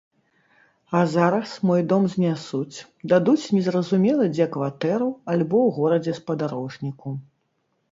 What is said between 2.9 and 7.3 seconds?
дадуць незразумела дзе кватэру альбо ў горадзе-спадарожніку.